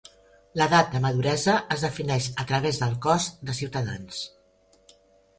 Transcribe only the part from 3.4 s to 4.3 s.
de ciutadans.